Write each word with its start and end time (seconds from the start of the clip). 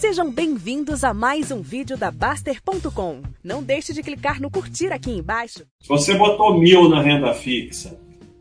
Sejam 0.00 0.32
bem-vindos 0.32 1.04
a 1.04 1.12
mais 1.12 1.50
um 1.50 1.60
vídeo 1.60 1.94
da 1.94 2.10
Baster.com. 2.10 3.20
Não 3.44 3.62
deixe 3.62 3.92
de 3.92 4.02
clicar 4.02 4.40
no 4.40 4.50
curtir 4.50 4.90
aqui 4.90 5.10
embaixo. 5.10 5.58
Se 5.78 5.88
você 5.88 6.14
botou 6.14 6.58
mil 6.58 6.88
na 6.88 7.02
renda 7.02 7.34
fixa 7.34 8.00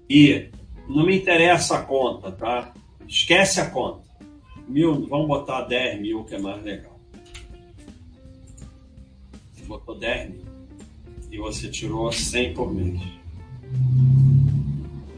e 0.10 0.48
não 0.88 1.06
me 1.06 1.18
interessa 1.18 1.80
a 1.80 1.82
conta, 1.82 2.32
tá? 2.32 2.74
Esquece 3.06 3.60
a 3.60 3.70
conta. 3.70 4.08
Mil, 4.70 5.06
vamos 5.08 5.28
botar 5.28 5.64
10 5.64 6.02
mil, 6.02 6.24
que 6.24 6.36
é 6.36 6.40
mais 6.40 6.64
legal. 6.64 6.98
Você 9.52 9.66
botou 9.66 10.00
10 10.00 10.30
mil 10.30 10.46
e 11.30 11.38
você 11.40 11.68
tirou 11.68 12.10
100 12.10 12.54
por 12.54 12.74
mês. 12.74 13.02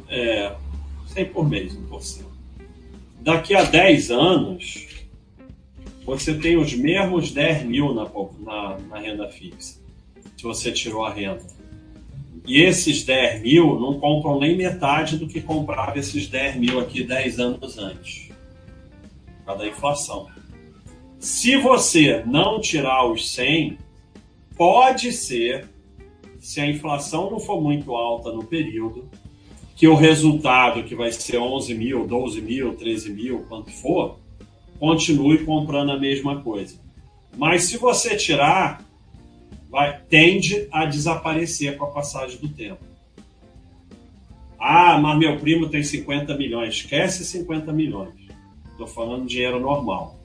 É, 0.09 0.55
100 1.05 1.25
por 1.25 1.47
mês, 1.47 1.77
1%. 1.77 2.25
Daqui 3.19 3.53
a 3.53 3.63
10 3.63 4.09
anos, 4.09 4.90
você 6.11 6.33
tem 6.33 6.57
os 6.57 6.73
mesmos 6.73 7.31
10 7.31 7.63
mil 7.63 7.93
na, 7.93 8.03
na, 8.39 8.77
na 8.79 8.99
renda 8.99 9.29
fixa, 9.29 9.79
se 10.35 10.43
você 10.43 10.69
tirou 10.69 11.05
a 11.05 11.13
renda. 11.13 11.41
E 12.45 12.61
esses 12.61 13.05
10 13.05 13.41
mil 13.41 13.79
não 13.79 13.97
compram 13.97 14.37
nem 14.37 14.57
metade 14.57 15.15
do 15.15 15.25
que 15.25 15.39
comprava 15.39 15.97
esses 15.97 16.27
10 16.27 16.57
mil 16.57 16.81
aqui 16.81 17.01
10 17.01 17.39
anos 17.39 17.77
antes, 17.77 18.27
por 19.37 19.45
causa 19.45 19.63
da 19.63 19.69
inflação. 19.69 20.27
Se 21.17 21.55
você 21.55 22.21
não 22.25 22.59
tirar 22.59 23.05
os 23.09 23.31
100, 23.31 23.77
pode 24.57 25.13
ser, 25.13 25.69
se 26.41 26.59
a 26.59 26.69
inflação 26.69 27.31
não 27.31 27.39
for 27.39 27.61
muito 27.61 27.95
alta 27.95 28.33
no 28.33 28.43
período, 28.43 29.09
que 29.77 29.87
o 29.87 29.95
resultado, 29.95 30.83
que 30.83 30.93
vai 30.93 31.09
ser 31.13 31.37
11 31.37 31.73
mil, 31.73 32.05
12 32.05 32.41
mil, 32.41 32.75
13 32.75 33.11
mil, 33.11 33.45
quanto 33.47 33.71
for, 33.71 34.19
continue 34.81 35.45
comprando 35.45 35.91
a 35.91 35.99
mesma 35.99 36.41
coisa. 36.41 36.75
Mas 37.37 37.65
se 37.65 37.77
você 37.77 38.17
tirar, 38.17 38.83
vai, 39.69 40.01
tende 40.09 40.67
a 40.71 40.85
desaparecer 40.85 41.77
com 41.77 41.85
a 41.85 41.91
passagem 41.91 42.39
do 42.39 42.49
tempo. 42.49 42.83
Ah, 44.59 44.97
mas 44.97 45.19
meu 45.19 45.37
primo 45.37 45.69
tem 45.69 45.83
50 45.83 46.35
milhões. 46.35 46.73
Esquece 46.77 47.23
50 47.23 47.71
milhões. 47.71 48.15
Estou 48.71 48.87
falando 48.87 49.27
dinheiro 49.27 49.59
normal. 49.59 50.19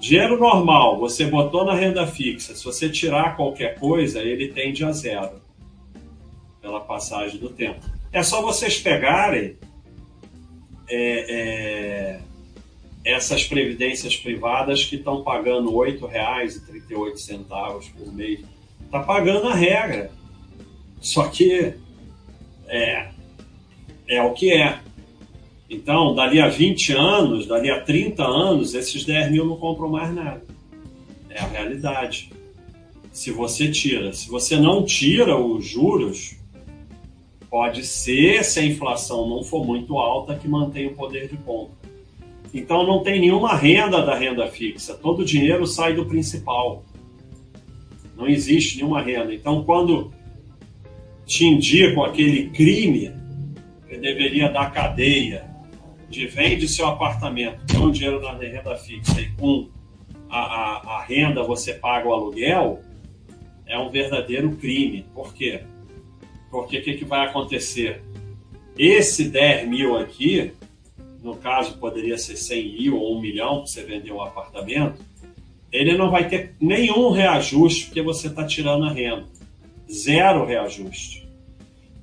Dinheiro 0.00 0.36
normal, 0.36 0.98
você 0.98 1.26
botou 1.26 1.64
na 1.64 1.74
renda 1.74 2.04
fixa, 2.08 2.56
se 2.56 2.64
você 2.64 2.88
tirar 2.88 3.36
qualquer 3.36 3.78
coisa, 3.78 4.20
ele 4.20 4.48
tende 4.48 4.82
a 4.82 4.90
zero 4.90 5.42
pela 6.60 6.80
passagem 6.80 7.38
do 7.38 7.50
tempo. 7.50 7.80
É 8.10 8.22
só 8.22 8.42
vocês 8.42 8.80
pegarem 8.80 9.58
é, 10.88 11.26
é, 11.28 12.20
essas 13.04 13.44
previdências 13.44 14.16
privadas 14.16 14.84
que 14.84 14.96
estão 14.96 15.22
pagando 15.22 15.70
R$ 15.70 15.92
8,38 15.92 17.92
por 17.92 18.12
mês. 18.12 18.40
Está 18.84 19.00
pagando 19.00 19.48
a 19.48 19.54
regra. 19.54 20.10
Só 21.00 21.28
que 21.28 21.74
é, 22.68 23.08
é 24.06 24.22
o 24.22 24.32
que 24.32 24.52
é. 24.52 24.80
Então, 25.68 26.14
dali 26.14 26.40
a 26.40 26.48
20 26.48 26.92
anos, 26.92 27.46
dali 27.46 27.70
a 27.70 27.80
30 27.80 28.24
anos, 28.24 28.74
esses 28.74 29.04
10 29.04 29.30
mil 29.30 29.46
não 29.46 29.56
compram 29.56 29.88
mais 29.88 30.12
nada. 30.12 30.42
É 31.30 31.40
a 31.40 31.46
realidade. 31.46 32.30
Se 33.12 33.30
você 33.30 33.70
tira. 33.70 34.12
Se 34.12 34.28
você 34.28 34.56
não 34.56 34.84
tira 34.84 35.40
os 35.40 35.64
juros, 35.64 36.36
pode 37.48 37.84
ser, 37.84 38.44
se 38.44 38.60
a 38.60 38.64
inflação 38.64 39.28
não 39.28 39.42
for 39.42 39.64
muito 39.64 39.96
alta, 39.96 40.36
que 40.36 40.48
mantém 40.48 40.88
o 40.88 40.94
poder 40.94 41.28
de 41.28 41.36
compra. 41.38 41.79
Então 42.52 42.86
não 42.86 43.02
tem 43.02 43.20
nenhuma 43.20 43.54
renda 43.54 44.04
da 44.04 44.14
renda 44.14 44.46
fixa, 44.48 44.94
todo 44.94 45.20
o 45.20 45.24
dinheiro 45.24 45.66
sai 45.66 45.94
do 45.94 46.06
principal. 46.06 46.84
Não 48.16 48.26
existe 48.26 48.76
nenhuma 48.76 49.00
renda. 49.00 49.32
Então 49.32 49.64
quando 49.64 50.12
te 51.24 51.44
indico 51.44 52.02
aquele 52.02 52.50
crime 52.50 53.12
que 53.88 53.96
deveria 53.96 54.48
dar 54.48 54.72
cadeia 54.72 55.48
de 56.08 56.26
vende 56.26 56.66
seu 56.66 56.86
apartamento, 56.86 57.72
com 57.72 57.90
dinheiro 57.90 58.20
na 58.20 58.32
renda 58.32 58.76
fixa 58.76 59.20
e 59.20 59.30
com 59.36 59.68
a, 60.28 60.40
a, 60.40 60.96
a 60.96 61.04
renda 61.04 61.44
você 61.44 61.74
paga 61.74 62.08
o 62.08 62.12
aluguel, 62.12 62.80
é 63.64 63.78
um 63.78 63.90
verdadeiro 63.90 64.50
crime. 64.56 65.06
Por 65.14 65.32
quê? 65.32 65.60
Porque 66.50 66.78
o 66.78 66.82
que, 66.82 66.94
que 66.94 67.04
vai 67.04 67.26
acontecer? 67.26 68.02
Esse 68.76 69.28
10 69.28 69.68
mil 69.68 69.96
aqui 69.96 70.52
no 71.22 71.36
caso 71.36 71.78
poderia 71.78 72.16
ser 72.16 72.36
100 72.36 72.72
mil 72.72 72.98
ou 72.98 73.18
1 73.18 73.20
milhão 73.20 73.56
para 73.58 73.66
você 73.66 73.82
vender 73.82 74.12
um 74.12 74.22
apartamento, 74.22 75.04
ele 75.72 75.96
não 75.96 76.10
vai 76.10 76.28
ter 76.28 76.54
nenhum 76.60 77.10
reajuste 77.10 77.86
porque 77.86 78.02
você 78.02 78.26
está 78.28 78.44
tirando 78.44 78.84
a 78.84 78.92
renda. 78.92 79.26
Zero 79.90 80.44
reajuste. 80.44 81.28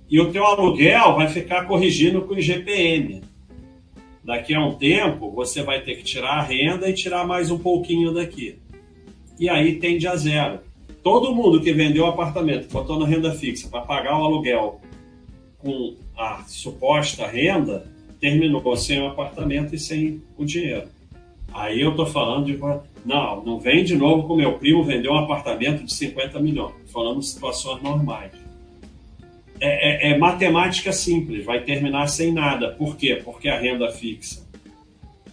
E 0.09 0.19
o 0.22 0.31
teu 0.31 0.45
aluguel 0.45 1.16
vai 1.16 1.27
ficar 1.27 1.66
corrigindo 1.66 2.22
com 2.22 2.33
o 2.33 2.39
IGPM. 2.39 3.22
Daqui 4.23 4.53
a 4.53 4.66
um 4.66 4.75
tempo, 4.75 5.31
você 5.31 5.63
vai 5.63 5.81
ter 5.81 5.95
que 5.95 6.03
tirar 6.03 6.39
a 6.39 6.41
renda 6.41 6.89
e 6.89 6.94
tirar 6.94 7.25
mais 7.25 7.50
um 7.51 7.57
pouquinho 7.57 8.13
daqui. 8.13 8.59
E 9.39 9.50
aí 9.50 9.79
tende 9.79 10.07
a 10.07 10.16
zero. 10.16 10.59
Todo 11.03 11.33
mundo 11.33 11.61
que 11.61 11.72
vendeu 11.72 12.03
o 12.03 12.07
apartamento, 12.07 12.72
botou 12.72 13.00
na 13.00 13.06
renda 13.06 13.33
fixa 13.33 13.69
para 13.69 13.81
pagar 13.81 14.19
o 14.19 14.25
aluguel 14.25 14.81
com 15.59 15.95
a 16.17 16.44
suposta 16.47 17.27
renda, 17.27 17.85
terminou 18.19 18.75
sem 18.75 19.01
o 19.01 19.07
apartamento 19.07 19.75
e 19.75 19.79
sem 19.79 20.22
o 20.38 20.45
dinheiro. 20.45 20.88
Aí 21.53 21.81
eu 21.81 21.91
estou 21.91 22.05
falando 22.05 22.45
de. 22.45 22.57
Não, 23.05 23.44
não 23.44 23.59
vem 23.59 23.83
de 23.83 23.95
novo 23.95 24.28
com 24.28 24.35
meu 24.35 24.53
primo 24.53 24.83
vendeu 24.83 25.13
um 25.13 25.17
apartamento 25.17 25.83
de 25.83 25.94
50 25.94 26.39
milhões. 26.39 26.73
Falando 26.91 27.19
de 27.19 27.27
situações 27.27 27.81
normais. 27.81 28.31
É, 29.59 30.09
é, 30.09 30.11
é, 30.11 30.17
matemática 30.17 30.91
simples, 30.91 31.44
vai 31.44 31.63
terminar 31.63 32.07
sem 32.07 32.31
nada. 32.31 32.72
Por 32.73 32.95
quê? 32.95 33.22
Porque 33.23 33.50
a 33.50 33.59
renda 33.59 33.91
fixa 33.91 34.45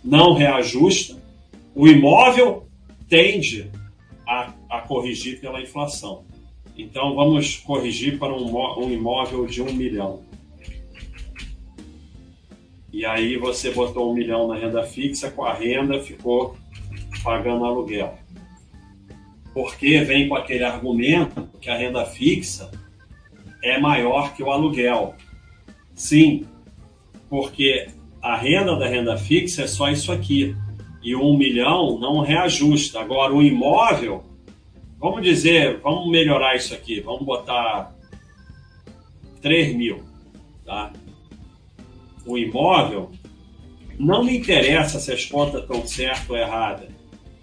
não 0.03 0.34
reajusta, 0.34 1.17
o 1.75 1.89
imóvel 1.89 2.67
tende 3.09 3.71
a, 4.27 4.53
a 4.69 4.81
corrigir 4.83 5.41
pela 5.41 5.62
inflação. 5.62 6.25
Então 6.77 7.15
vamos 7.15 7.56
corrigir 7.56 8.19
para 8.19 8.34
um, 8.34 8.84
um 8.84 8.91
imóvel 8.91 9.47
de 9.47 9.62
um 9.62 9.73
milhão. 9.73 10.21
E 12.94 13.05
aí 13.05 13.37
você 13.37 13.72
botou 13.72 14.09
um 14.09 14.15
milhão 14.15 14.47
na 14.47 14.55
renda 14.55 14.84
fixa, 14.84 15.28
com 15.28 15.44
a 15.44 15.53
renda 15.53 15.99
ficou 15.99 16.56
pagando 17.25 17.65
aluguel. 17.65 18.16
Porque 19.53 19.99
vem 20.03 20.28
com 20.28 20.37
aquele 20.37 20.62
argumento 20.62 21.49
que 21.60 21.69
a 21.69 21.77
renda 21.77 22.06
fixa 22.06 22.71
é 23.60 23.81
maior 23.81 24.32
que 24.32 24.44
o 24.44 24.50
aluguel. 24.53 25.16
Sim, 25.93 26.47
porque 27.28 27.88
a 28.22 28.37
renda 28.37 28.77
da 28.77 28.87
renda 28.87 29.19
fixa 29.19 29.62
é 29.65 29.66
só 29.66 29.91
isso 29.91 30.12
aqui. 30.12 30.55
E 31.03 31.16
um 31.16 31.37
milhão 31.37 31.99
não 31.99 32.21
reajusta. 32.21 33.00
Agora, 33.00 33.34
o 33.34 33.43
imóvel, 33.43 34.22
vamos 35.00 35.21
dizer, 35.21 35.81
vamos 35.81 36.09
melhorar 36.12 36.55
isso 36.55 36.72
aqui, 36.72 37.00
vamos 37.00 37.25
botar 37.25 37.93
3 39.43 39.75
mil. 39.75 40.05
Tá? 40.65 40.93
O 42.27 42.39
imóvel, 42.39 43.11
não 43.99 44.25
me 44.25 44.37
interessa 44.37 44.99
se 44.99 45.12
as 45.12 45.25
contas 45.25 45.62
estão 45.62 45.87
certas 45.87 46.29
ou 46.29 46.37
erradas. 46.37 46.89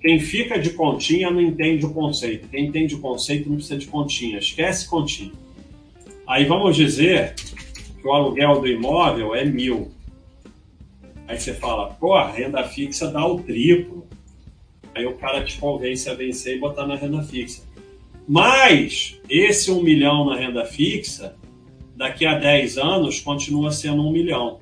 Quem 0.02 0.20
fica 0.20 0.60
de 0.60 0.72
continha 0.72 1.30
não 1.30 1.40
entende 1.40 1.86
o 1.86 1.94
conceito. 1.94 2.48
Quem 2.50 2.68
entende 2.68 2.96
o 2.96 3.00
conceito 3.00 3.48
não 3.48 3.58
precisa 3.58 3.78
de 3.78 3.86
continha. 3.86 4.40
Esquece 4.40 4.90
continha. 4.90 5.32
Aí 6.26 6.46
vamos 6.46 6.76
dizer 6.76 7.36
que 7.36 8.08
o 8.08 8.12
aluguel 8.12 8.60
do 8.60 8.68
imóvel 8.68 9.36
é 9.36 9.46
mil. 9.46 9.92
Aí 11.28 11.40
você 11.40 11.54
fala, 11.54 11.90
pô, 11.94 12.14
a 12.14 12.30
renda 12.30 12.64
fixa 12.64 13.12
dá 13.12 13.26
o 13.26 13.40
triplo. 13.42 14.08
Aí 14.96 15.06
o 15.06 15.14
cara 15.14 15.44
te 15.44 15.60
convence 15.60 16.10
a 16.10 16.14
vencer 16.16 16.58
e 16.58 16.60
botar 16.60 16.88
na 16.88 16.96
renda 16.96 17.22
fixa. 17.22 17.64
Mas 18.28 19.20
esse 19.30 19.72
um 19.72 19.84
milhão 19.84 20.26
na 20.26 20.36
renda 20.36 20.66
fixa, 20.66 21.36
daqui 21.96 22.26
a 22.26 22.38
10 22.38 22.78
anos, 22.78 23.20
continua 23.20 23.72
sendo 23.72 24.02
um 24.02 24.12
milhão. 24.12 24.61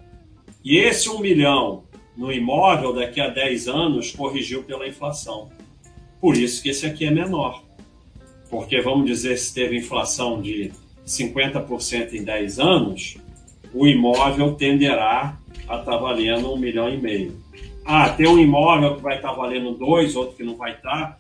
E 0.64 0.78
esse 0.78 1.10
1 1.10 1.20
milhão 1.20 1.84
no 2.18 2.34
imóvel, 2.34 2.94
daqui 2.94 3.22
a 3.22 3.30
10 3.30 3.70
anos, 3.70 4.12
corrigiu 4.12 4.64
pela 4.64 4.86
inflação. 4.86 5.50
Por 6.20 6.36
isso 6.36 6.62
que 6.62 6.70
esse 6.70 6.86
aqui 6.86 7.06
é 7.06 7.12
menor. 7.12 7.64
Porque, 8.50 8.82
vamos 8.82 9.06
dizer, 9.06 9.38
se 9.38 9.54
teve 9.54 9.78
inflação 9.78 10.42
de 10.42 10.72
50% 11.06 12.14
em 12.14 12.24
10 12.24 12.60
anos, 12.60 13.18
o 13.74 13.88
imóvel 13.88 14.56
tenderá 14.56 15.40
a 15.66 15.80
estar 15.80 15.84
tá 15.84 15.98
valendo 15.98 16.54
1 16.54 16.58
milhão 16.58 16.90
e 16.90 16.98
meio. 16.98 17.38
Ah, 17.86 18.10
tem 18.10 18.28
um 18.28 18.38
imóvel 18.38 18.98
que 18.98 19.02
vai 19.02 19.16
estar 19.16 19.30
tá 19.30 19.36
valendo 19.36 19.72
2, 19.76 20.16
outro 20.18 20.36
que 20.36 20.44
não 20.44 20.58
vai 20.58 20.74
estar, 20.74 21.16
tá, 21.16 21.18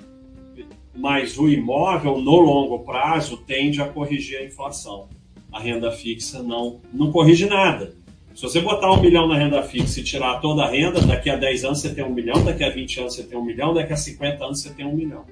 mas 0.93 1.37
o 1.37 1.47
imóvel, 1.47 2.19
no 2.19 2.39
longo 2.41 2.79
prazo, 2.79 3.37
tende 3.37 3.81
a 3.81 3.87
corrigir 3.87 4.39
a 4.39 4.43
inflação. 4.43 5.07
A 5.49 5.61
renda 5.61 5.91
fixa 5.91 6.43
não, 6.43 6.81
não 6.93 7.09
corrige 7.09 7.45
nada 7.45 7.98
Se 8.39 8.43
você 8.43 8.61
botar 8.61 8.89
um 8.93 9.01
milhão 9.01 9.27
na 9.27 9.37
renda 9.37 9.61
fixa 9.61 9.99
e 9.99 10.03
tirar 10.03 10.39
toda 10.39 10.63
a 10.63 10.69
renda, 10.69 11.01
daqui 11.01 11.29
a 11.29 11.35
10 11.35 11.65
anos 11.65 11.81
você 11.81 11.93
tem 11.93 12.05
um 12.05 12.13
milhão, 12.13 12.41
daqui 12.41 12.63
a 12.63 12.69
20 12.69 13.01
anos 13.01 13.15
você 13.15 13.23
tem 13.23 13.37
um 13.37 13.43
milhão, 13.43 13.73
daqui 13.73 13.91
a 13.91 13.97
50 13.97 14.45
anos 14.45 14.61
você 14.61 14.69
tem 14.69 14.85
um 14.85 14.95
milhão. 14.95 15.25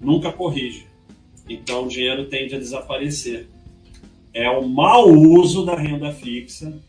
Nunca 0.00 0.32
corrige. 0.32 0.86
Então 1.46 1.84
o 1.84 1.88
dinheiro 1.88 2.24
tende 2.30 2.54
a 2.54 2.58
desaparecer. 2.58 3.46
É 4.32 4.48
o 4.48 4.66
mau 4.66 5.06
uso 5.10 5.66
da 5.66 5.76
renda 5.76 6.10
fixa 6.12 6.80